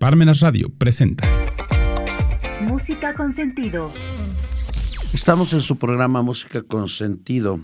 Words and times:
Parmenas 0.00 0.38
Radio 0.38 0.68
presenta 0.68 1.28
Música 2.62 3.14
con 3.14 3.32
sentido. 3.32 3.90
Estamos 5.12 5.52
en 5.54 5.60
su 5.60 5.76
programa 5.76 6.22
Música 6.22 6.62
con 6.62 6.88
sentido. 6.88 7.58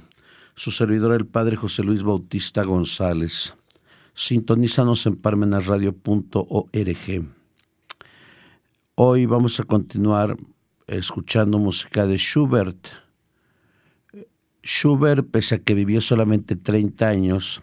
Su 0.57 0.73
servidor 0.73 1.15
el 1.15 1.27
Padre 1.27 1.55
José 1.55 1.85
Luis 1.85 2.03
Bautista 2.03 2.65
González. 2.65 3.55
Sintonízanos 4.15 5.07
en 5.07 5.15
parmenasradio.org. 5.15 7.29
Hoy 8.97 9.27
vamos 9.27 9.61
a 9.61 9.63
continuar 9.63 10.37
escuchando 10.89 11.59
música 11.59 12.05
de 12.05 12.17
Schubert. 12.17 12.89
Schubert, 14.61 15.25
pese 15.31 15.55
a 15.55 15.59
que 15.59 15.75
vivió 15.75 16.01
solamente 16.01 16.57
30 16.57 17.07
años, 17.07 17.63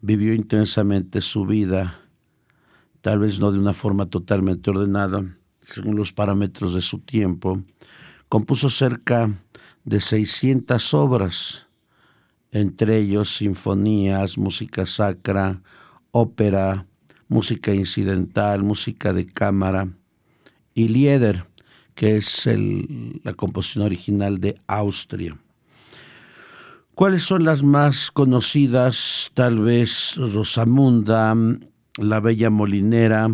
vivió 0.00 0.34
intensamente 0.34 1.20
su 1.20 1.46
vida 1.46 2.07
tal 3.00 3.20
vez 3.20 3.40
no 3.40 3.52
de 3.52 3.58
una 3.58 3.72
forma 3.72 4.06
totalmente 4.06 4.70
ordenada, 4.70 5.24
según 5.62 5.96
los 5.96 6.12
parámetros 6.12 6.74
de 6.74 6.82
su 6.82 6.98
tiempo, 6.98 7.62
compuso 8.28 8.70
cerca 8.70 9.30
de 9.84 10.00
600 10.00 10.94
obras, 10.94 11.66
entre 12.50 12.98
ellos 12.98 13.36
sinfonías, 13.36 14.38
música 14.38 14.86
sacra, 14.86 15.62
ópera, 16.10 16.86
música 17.28 17.74
incidental, 17.74 18.62
música 18.62 19.12
de 19.12 19.26
cámara, 19.26 19.88
y 20.74 20.88
Lieder, 20.88 21.46
que 21.94 22.16
es 22.16 22.48
la 23.24 23.34
composición 23.34 23.84
original 23.84 24.38
de 24.38 24.56
Austria. 24.66 25.36
¿Cuáles 26.94 27.22
son 27.22 27.44
las 27.44 27.62
más 27.62 28.10
conocidas? 28.10 29.30
Tal 29.34 29.60
vez 29.60 30.16
Rosamunda, 30.16 31.34
la 31.98 32.20
Bella 32.20 32.48
Molinera, 32.48 33.28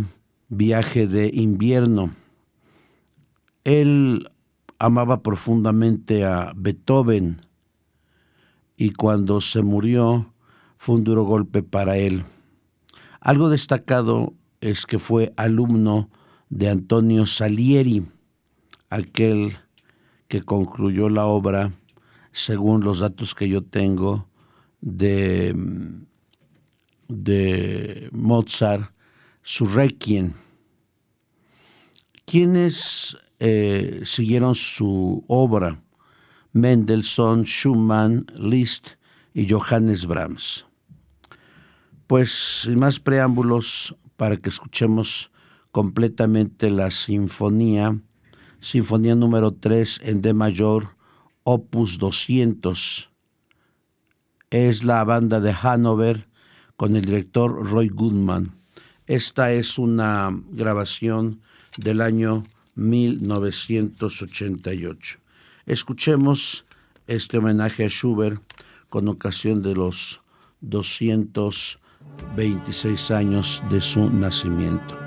Viaje 0.48 1.06
de 1.06 1.30
invierno. 1.32 2.14
Él 3.64 4.28
amaba 4.78 5.22
profundamente 5.22 6.24
a 6.24 6.52
Beethoven 6.56 7.42
y 8.76 8.90
cuando 8.90 9.40
se 9.40 9.62
murió 9.62 10.32
fue 10.76 10.96
un 10.96 11.04
duro 11.04 11.24
golpe 11.24 11.62
para 11.62 11.96
él. 11.96 12.24
Algo 13.20 13.48
destacado 13.48 14.34
es 14.60 14.86
que 14.86 14.98
fue 14.98 15.32
alumno 15.36 16.08
de 16.48 16.68
Antonio 16.68 17.26
Salieri, 17.26 18.06
aquel 18.90 19.56
que 20.28 20.42
concluyó 20.42 21.08
la 21.08 21.26
obra, 21.26 21.72
según 22.32 22.82
los 22.82 23.00
datos 23.00 23.34
que 23.34 23.48
yo 23.48 23.62
tengo, 23.62 24.28
de 24.80 25.54
de 27.08 28.08
Mozart, 28.12 28.92
su 29.42 29.66
Requiem. 29.66 30.34
¿Quiénes 32.24 33.16
eh, 33.38 34.02
siguieron 34.04 34.54
su 34.54 35.24
obra? 35.28 35.82
Mendelssohn, 36.52 37.44
Schumann, 37.44 38.26
Liszt 38.36 38.92
y 39.34 39.48
Johannes 39.48 40.06
Brahms. 40.06 40.66
Pues 42.06 42.62
sin 42.62 42.78
más 42.78 43.00
preámbulos, 43.00 43.96
para 44.16 44.36
que 44.36 44.48
escuchemos 44.48 45.32
completamente 45.72 46.70
la 46.70 46.92
sinfonía, 46.92 47.98
sinfonía 48.60 49.16
número 49.16 49.52
3 49.52 50.00
en 50.04 50.22
D 50.22 50.32
mayor, 50.32 50.96
opus 51.42 51.98
200. 51.98 53.10
Es 54.50 54.84
la 54.84 55.02
banda 55.02 55.40
de 55.40 55.52
Hannover 55.52 56.28
con 56.76 56.96
el 56.96 57.04
director 57.04 57.70
Roy 57.70 57.88
Goodman. 57.88 58.54
Esta 59.06 59.52
es 59.52 59.78
una 59.78 60.30
grabación 60.50 61.42
del 61.76 62.00
año 62.00 62.44
1988. 62.74 65.18
Escuchemos 65.66 66.64
este 67.06 67.38
homenaje 67.38 67.84
a 67.84 67.88
Schubert 67.88 68.42
con 68.88 69.06
ocasión 69.08 69.62
de 69.62 69.74
los 69.74 70.20
226 70.60 73.10
años 73.10 73.62
de 73.70 73.80
su 73.80 74.10
nacimiento. 74.10 75.03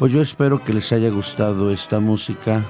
Pues 0.00 0.12
yo 0.14 0.22
espero 0.22 0.64
que 0.64 0.72
les 0.72 0.90
haya 0.94 1.10
gustado 1.10 1.70
esta 1.70 2.00
música, 2.00 2.64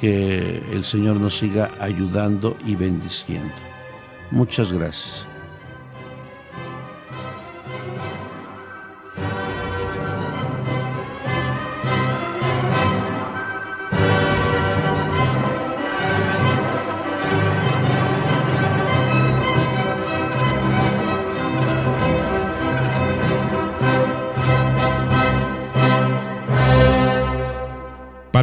que 0.00 0.62
el 0.70 0.84
Señor 0.84 1.16
nos 1.16 1.36
siga 1.36 1.72
ayudando 1.80 2.56
y 2.64 2.76
bendiciendo. 2.76 3.52
Muchas 4.30 4.70
gracias. 4.70 5.26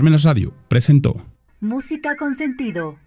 Parmenas 0.03 0.23
Radio 0.23 0.53
presentó 0.67 1.15
Música 1.61 2.17
con 2.17 2.35
sentido. 2.35 2.99